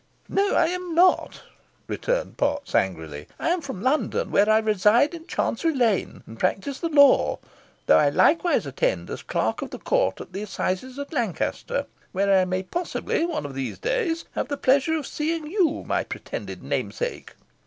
"No, 0.27 0.55
I 0.55 0.65
am 0.69 0.95
not," 0.95 1.43
returned 1.87 2.35
Potts, 2.35 2.73
angrily, 2.73 3.27
"I 3.37 3.49
am 3.49 3.61
from 3.61 3.83
London, 3.83 4.31
where 4.31 4.49
I 4.49 4.57
reside 4.57 5.13
in 5.13 5.27
Chancery 5.27 5.75
lane, 5.75 6.23
and 6.25 6.39
practise 6.39 6.79
the 6.79 6.89
law, 6.89 7.37
though 7.85 7.99
I 7.99 8.09
likewise 8.09 8.65
attend 8.65 9.11
as 9.11 9.21
clerk 9.21 9.61
of 9.61 9.69
the 9.69 9.77
court 9.77 10.19
at 10.19 10.33
the 10.33 10.41
assizes 10.41 10.97
at 10.97 11.13
Lancaster, 11.13 11.85
where 12.13 12.35
I 12.35 12.45
may 12.45 12.63
possibly, 12.63 13.27
one 13.27 13.45
of 13.45 13.53
these 13.53 13.77
days, 13.77 14.25
have 14.31 14.47
the 14.47 14.57
pleasure 14.57 14.95
of 14.95 15.05
seeing 15.05 15.45
you, 15.45 15.83
my 15.85 16.03
pretended 16.03 16.63
namesake." 16.63 17.35